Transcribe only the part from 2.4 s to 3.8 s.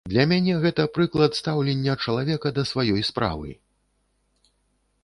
да сваёй справы.